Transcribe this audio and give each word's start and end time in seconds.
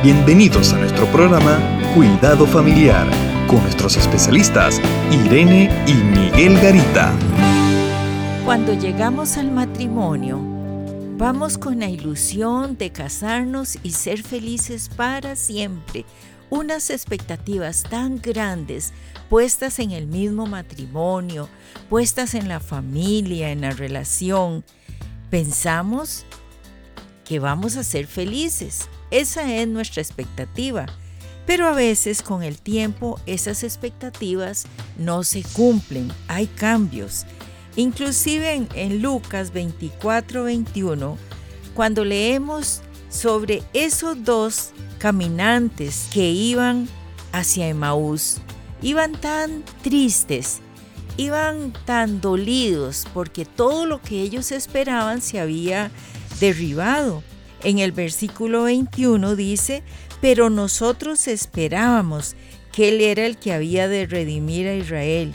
Bienvenidos 0.00 0.72
a 0.74 0.78
nuestro 0.78 1.06
programa 1.06 1.58
Cuidado 1.92 2.46
Familiar 2.46 3.04
con 3.48 3.60
nuestros 3.62 3.96
especialistas 3.96 4.80
Irene 5.10 5.68
y 5.88 5.94
Miguel 5.94 6.54
Garita. 6.60 7.12
Cuando 8.44 8.74
llegamos 8.74 9.36
al 9.38 9.50
matrimonio, 9.50 10.38
vamos 11.16 11.58
con 11.58 11.80
la 11.80 11.88
ilusión 11.88 12.78
de 12.78 12.92
casarnos 12.92 13.76
y 13.82 13.90
ser 13.90 14.22
felices 14.22 14.88
para 14.88 15.34
siempre. 15.34 16.04
Unas 16.48 16.90
expectativas 16.90 17.82
tan 17.82 18.20
grandes 18.22 18.92
puestas 19.28 19.80
en 19.80 19.90
el 19.90 20.06
mismo 20.06 20.46
matrimonio, 20.46 21.48
puestas 21.90 22.36
en 22.36 22.46
la 22.46 22.60
familia, 22.60 23.50
en 23.50 23.62
la 23.62 23.72
relación. 23.72 24.64
Pensamos 25.28 26.24
que 27.24 27.40
vamos 27.40 27.76
a 27.76 27.82
ser 27.82 28.06
felices. 28.06 28.88
Esa 29.10 29.54
es 29.54 29.68
nuestra 29.68 30.02
expectativa. 30.02 30.86
Pero 31.46 31.66
a 31.66 31.72
veces 31.72 32.22
con 32.22 32.42
el 32.42 32.58
tiempo 32.58 33.18
esas 33.24 33.62
expectativas 33.62 34.66
no 34.98 35.24
se 35.24 35.42
cumplen, 35.42 36.12
hay 36.28 36.46
cambios. 36.46 37.24
Inclusive 37.74 38.66
en, 38.74 39.00
Lucas 39.00 39.52
24, 39.52 40.44
21, 40.44 41.16
cuando 41.74 42.04
leemos 42.04 42.82
sobre 43.08 43.62
esos 43.72 44.22
dos 44.24 44.72
caminantes 44.98 46.08
que 46.12 46.28
iban 46.30 46.86
hacia 47.32 47.68
Emaús, 47.68 48.42
iban 48.82 49.12
tan 49.12 49.64
tristes, 49.82 50.58
iban 51.16 51.72
tan 51.86 52.20
dolidos 52.20 53.06
porque 53.14 53.46
todo 53.46 53.86
lo 53.86 54.02
que 54.02 54.20
ellos 54.20 54.52
esperaban 54.52 55.22
se 55.22 55.40
había 55.40 55.90
derribado. 56.40 57.22
En 57.64 57.78
el 57.78 57.92
versículo 57.92 58.64
21 58.64 59.36
dice, 59.36 59.82
pero 60.20 60.50
nosotros 60.50 61.26
esperábamos 61.28 62.36
que 62.72 62.88
Él 62.90 63.00
era 63.00 63.26
el 63.26 63.36
que 63.36 63.52
había 63.52 63.88
de 63.88 64.06
redimir 64.06 64.68
a 64.68 64.74
Israel. 64.74 65.34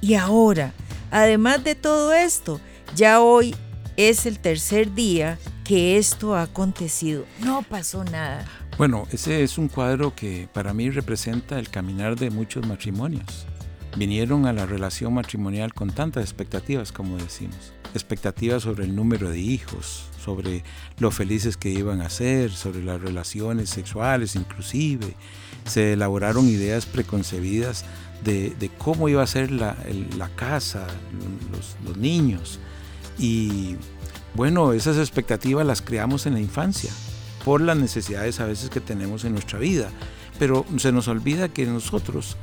Y 0.00 0.14
ahora, 0.14 0.72
además 1.10 1.64
de 1.64 1.74
todo 1.74 2.12
esto, 2.12 2.60
ya 2.94 3.20
hoy 3.20 3.54
es 3.96 4.26
el 4.26 4.38
tercer 4.38 4.94
día 4.94 5.38
que 5.64 5.96
esto 5.96 6.34
ha 6.34 6.42
acontecido. 6.42 7.24
No 7.40 7.62
pasó 7.62 8.04
nada. 8.04 8.44
Bueno, 8.76 9.06
ese 9.12 9.42
es 9.42 9.56
un 9.56 9.68
cuadro 9.68 10.14
que 10.14 10.48
para 10.52 10.74
mí 10.74 10.90
representa 10.90 11.58
el 11.58 11.70
caminar 11.70 12.16
de 12.16 12.30
muchos 12.30 12.66
matrimonios. 12.66 13.46
Vinieron 13.96 14.46
a 14.46 14.52
la 14.52 14.66
relación 14.66 15.14
matrimonial 15.14 15.72
con 15.72 15.90
tantas 15.90 16.24
expectativas, 16.24 16.90
como 16.90 17.16
decimos. 17.16 17.72
Expectativas 17.94 18.64
sobre 18.64 18.84
el 18.84 18.94
número 18.94 19.30
de 19.30 19.38
hijos, 19.38 20.04
sobre 20.22 20.64
lo 20.98 21.10
felices 21.10 21.56
que 21.56 21.70
iban 21.70 22.00
a 22.00 22.10
ser, 22.10 22.50
sobre 22.50 22.82
las 22.82 23.00
relaciones 23.00 23.70
sexuales 23.70 24.34
inclusive. 24.34 25.14
Se 25.64 25.92
elaboraron 25.92 26.48
ideas 26.48 26.86
preconcebidas 26.86 27.84
de, 28.24 28.70
cómo 28.78 29.08
iba 29.08 29.22
a 29.22 29.26
ser 29.26 29.50
la, 29.50 29.76
casa, 30.36 30.86
los, 31.84 31.96
niños. 31.96 32.58
Y 33.18 33.76
bueno, 34.34 34.72
esas 34.72 34.96
expectativas 34.96 35.64
las 35.64 35.80
creamos 35.80 36.26
en 36.26 36.34
la 36.34 36.40
infancia 36.40 36.90
por 37.44 37.60
las 37.60 37.76
necesidades 37.76 38.40
a 38.40 38.46
veces 38.46 38.70
que 38.70 38.80
tenemos 38.80 39.24
en 39.24 39.32
nuestra 39.32 39.58
vida. 39.58 39.90
Pero 40.38 40.64
se 40.78 40.90
nos 40.90 41.06
olvida 41.06 41.48
que 41.48 41.66
nosotros, 41.66 42.36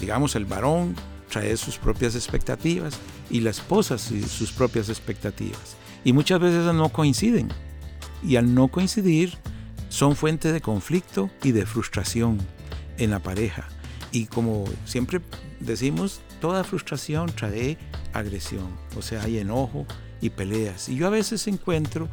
digamos, 0.00 0.34
el 0.34 0.44
varón 0.44 0.96
trae 1.28 1.56
sus 1.56 1.78
propias 1.78 2.14
expectativas 2.14 2.98
y 3.30 3.40
la 3.40 3.50
esposa 3.50 3.98
sus 3.98 4.52
propias 4.52 4.88
expectativas. 4.88 5.76
Y 6.04 6.12
muchas 6.12 6.40
veces 6.40 6.72
no 6.74 6.88
coinciden. 6.88 7.48
Y 8.22 8.36
al 8.36 8.54
no 8.54 8.68
coincidir, 8.68 9.36
son 9.88 10.16
fuente 10.16 10.52
de 10.52 10.60
conflicto 10.60 11.30
y 11.42 11.52
de 11.52 11.66
frustración 11.66 12.38
en 12.98 13.10
la 13.10 13.20
pareja. 13.20 13.68
Y 14.12 14.26
como 14.26 14.64
siempre 14.84 15.20
decimos, 15.60 16.20
toda 16.40 16.64
frustración 16.64 17.30
trae 17.34 17.78
agresión, 18.12 18.68
o 18.96 19.02
sea, 19.02 19.22
hay 19.22 19.38
enojo 19.38 19.86
y 20.20 20.30
peleas. 20.30 20.88
Y 20.88 20.96
yo 20.96 21.06
a 21.06 21.10
veces 21.10 21.46
encuentro 21.46 22.08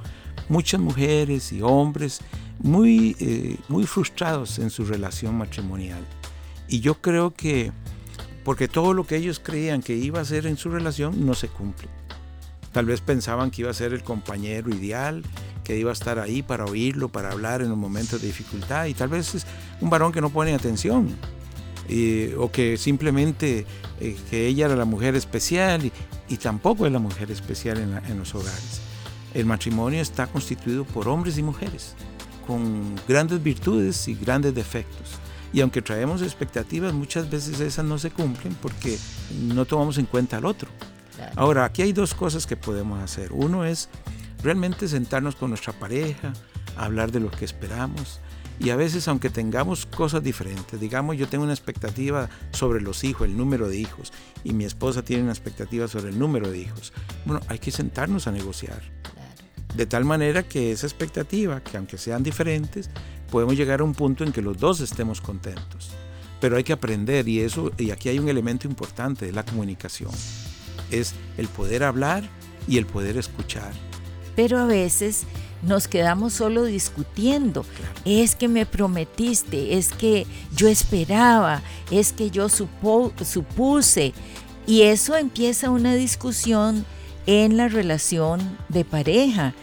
muchas 0.49 0.79
mujeres 0.79 1.51
y 1.51 1.61
hombres 1.61 2.19
muy, 2.59 3.15
eh, 3.19 3.57
muy 3.67 3.85
frustrados 3.85 4.59
en 4.59 4.69
su 4.69 4.85
relación 4.85 5.35
matrimonial. 5.35 6.03
Y 6.67 6.79
yo 6.79 6.95
creo 6.95 7.33
que, 7.33 7.71
porque 8.45 8.67
todo 8.67 8.93
lo 8.93 9.05
que 9.05 9.17
ellos 9.17 9.41
creían 9.43 9.81
que 9.81 9.95
iba 9.95 10.21
a 10.21 10.25
ser 10.25 10.45
en 10.45 10.55
su 10.55 10.69
relación 10.69 11.25
no 11.25 11.33
se 11.33 11.49
cumple. 11.49 11.89
Tal 12.71 12.85
vez 12.85 13.01
pensaban 13.01 13.49
que 13.49 13.63
iba 13.63 13.71
a 13.71 13.73
ser 13.73 13.91
el 13.91 14.03
compañero 14.03 14.69
ideal, 14.69 15.23
que 15.63 15.77
iba 15.77 15.89
a 15.89 15.93
estar 15.93 16.19
ahí 16.19 16.43
para 16.43 16.65
oírlo, 16.65 17.09
para 17.09 17.31
hablar 17.31 17.61
en 17.61 17.69
los 17.69 17.77
momentos 17.77 18.21
de 18.21 18.27
dificultad. 18.27 18.85
Y 18.85 18.93
tal 18.93 19.09
vez 19.09 19.33
es 19.33 19.47
un 19.81 19.89
varón 19.89 20.11
que 20.11 20.21
no 20.21 20.29
pone 20.29 20.53
atención. 20.53 21.15
o 22.37 22.51
que 22.51 22.77
simplemente 22.77 23.65
eh, 23.99 24.17
que 24.29 24.47
ella 24.47 24.67
era 24.67 24.75
la 24.75 24.85
mujer 24.85 25.15
especial 25.15 25.91
y, 26.29 26.37
tampoco 26.37 26.85
es 26.85 26.91
la 26.91 26.99
mujer 26.99 27.31
especial 27.31 27.77
en, 27.77 28.17
los 28.17 28.35
hogares. 28.35 28.81
El 29.33 29.45
matrimonio 29.45 30.01
está 30.01 30.27
constituido 30.27 30.85
por 30.85 31.07
hombres 31.07 31.37
y 31.37 31.43
mujeres 31.43 31.95
con 32.45 32.95
grandes 33.07 33.41
virtudes 33.41 34.07
y 34.07 34.13
grandes 34.13 34.53
defectos. 34.53 35.19
Y 35.55 35.61
aunque 35.61 35.81
traemos 35.81 36.21
expectativas, 36.21 36.91
muchas 36.91 37.29
veces 37.29 37.61
esas 37.61 37.85
no 37.85 37.97
se 37.97 38.11
cumplen 38.11 38.53
porque 38.55 38.99
no 39.39 39.63
tomamos 39.63 39.97
en 39.97 40.05
cuenta 40.05 40.35
al 40.35 40.43
otro. 40.43 40.67
Ahora, 41.37 41.63
aquí 41.63 41.81
hay 41.81 41.93
dos 41.93 42.13
cosas 42.13 42.45
que 42.45 42.57
podemos 42.57 43.01
hacer. 43.01 43.31
Uno 43.31 43.63
es 43.63 43.87
realmente 44.43 44.89
sentarnos 44.89 45.37
con 45.37 45.51
nuestra 45.51 45.71
pareja, 45.71 46.33
hablar 46.75 47.13
de 47.13 47.21
lo 47.21 47.31
que 47.31 47.45
esperamos. 47.45 48.19
Y 48.59 48.71
a 48.71 48.75
veces, 48.75 49.07
aunque 49.07 49.29
tengamos 49.29 49.85
cosas 49.85 50.21
diferentes, 50.21 50.77
digamos, 50.77 51.15
yo 51.15 51.29
tengo 51.29 51.45
una 51.45 51.53
expectativa 51.53 52.29
sobre 52.51 52.81
los 52.81 53.05
hijos, 53.05 53.25
el 53.25 53.37
número 53.37 53.69
de 53.69 53.77
hijos, 53.77 54.11
y 54.43 54.51
mi 54.51 54.65
esposa 54.65 55.05
tiene 55.05 55.23
una 55.23 55.31
expectativa 55.31 55.87
sobre 55.87 56.09
el 56.09 56.19
número 56.19 56.51
de 56.51 56.57
hijos. 56.57 56.91
Bueno, 57.23 57.39
hay 57.47 57.59
que 57.59 57.71
sentarnos 57.71 58.27
a 58.27 58.33
negociar. 58.33 58.81
De 59.73 59.85
tal 59.85 60.03
manera 60.03 60.43
que 60.43 60.73
esa 60.73 60.85
expectativa, 60.85 61.61
que 61.61 61.77
aunque 61.77 61.97
sean 61.97 62.23
diferentes, 62.23 62.89
podemos 63.29 63.55
llegar 63.55 63.81
a 63.81 63.83
un 63.83 63.93
punto 63.93 64.23
en 64.23 64.31
que 64.31 64.41
los 64.41 64.57
dos 64.57 64.81
estemos 64.81 65.21
contentos. 65.21 65.91
Pero 66.41 66.57
hay 66.57 66.63
que 66.63 66.73
aprender 66.73 67.27
y 67.27 67.39
eso, 67.39 67.71
y 67.77 67.91
aquí 67.91 68.09
hay 68.09 68.19
un 68.19 68.29
elemento 68.29 68.67
importante, 68.67 69.25
de 69.25 69.31
la 69.31 69.43
comunicación 69.43 70.11
es 70.91 71.13
el 71.37 71.47
poder 71.47 71.83
hablar 71.83 72.23
y 72.67 72.77
el 72.77 72.85
poder 72.85 73.17
escuchar. 73.17 73.73
Pero 74.35 74.59
a 74.59 74.65
veces 74.65 75.23
nos 75.61 75.87
quedamos 75.87 76.33
solo 76.33 76.63
discutiendo. 76.63 77.65
Es 78.03 78.35
que 78.35 78.47
me 78.47 78.65
prometiste, 78.65 79.77
es 79.77 79.91
que 79.91 80.25
yo 80.55 80.67
esperaba, 80.67 81.61
es 81.91 82.11
que 82.11 82.29
yo 82.29 82.49
supuse. 82.49 84.13
Y 84.67 84.81
eso 84.81 85.15
empieza 85.15 85.69
una 85.69 85.95
discusión 85.95 86.85
en 87.27 87.57
la 87.57 87.67
relación 87.67 88.57
de 88.69 88.83
pareja. 88.83 89.53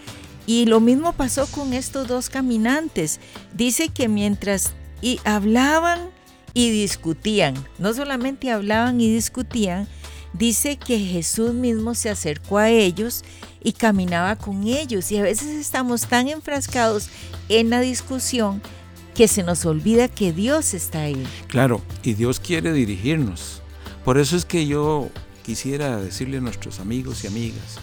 Y 0.45 0.65
lo 0.65 0.79
mismo 0.79 1.13
pasó 1.13 1.47
con 1.47 1.73
estos 1.73 2.07
dos 2.07 2.29
caminantes. 2.29 3.19
Dice 3.53 3.89
que 3.89 4.07
mientras 4.07 4.73
y 5.01 5.19
hablaban 5.25 6.09
y 6.53 6.69
discutían, 6.69 7.55
no 7.77 7.93
solamente 7.93 8.51
hablaban 8.51 9.01
y 9.01 9.13
discutían, 9.13 9.87
dice 10.33 10.77
que 10.77 10.99
Jesús 10.99 11.53
mismo 11.53 11.95
se 11.95 12.09
acercó 12.09 12.57
a 12.57 12.69
ellos 12.69 13.23
y 13.63 13.73
caminaba 13.73 14.37
con 14.37 14.65
ellos. 14.67 15.11
Y 15.11 15.17
a 15.17 15.23
veces 15.23 15.49
estamos 15.49 16.07
tan 16.07 16.27
enfrascados 16.27 17.09
en 17.49 17.69
la 17.69 17.81
discusión 17.81 18.61
que 19.13 19.27
se 19.27 19.43
nos 19.43 19.65
olvida 19.65 20.07
que 20.07 20.33
Dios 20.33 20.73
está 20.73 21.01
ahí. 21.01 21.23
Claro, 21.47 21.81
y 22.03 22.13
Dios 22.13 22.39
quiere 22.39 22.73
dirigirnos. 22.73 23.61
Por 24.03 24.17
eso 24.17 24.35
es 24.35 24.45
que 24.45 24.65
yo 24.65 25.09
quisiera 25.43 25.97
decirle 25.97 26.37
a 26.37 26.41
nuestros 26.41 26.79
amigos 26.79 27.23
y 27.23 27.27
amigas, 27.27 27.77